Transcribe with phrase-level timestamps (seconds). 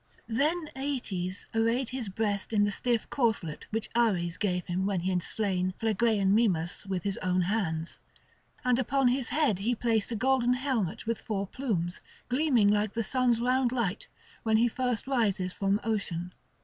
[0.29, 5.11] Then Aeetes arrayed his breast in the stiff corslet which Ares gave him when he
[5.11, 7.99] had slain Phlegraean Mimas with his own hands;
[8.65, 13.03] and upon his head he placed a golden helmet with four plumes, gleaming like the
[13.03, 14.07] sun's round light
[14.41, 16.33] when he first rises from Ocean.